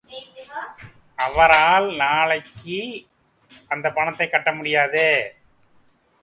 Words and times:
அவரால் 1.15 1.95
நாளைக்கு 1.95 3.07
அந்தப் 3.67 3.95
பணத்தைக் 3.95 4.31
கட்ட 4.31 4.53
முடியாது. 4.53 5.35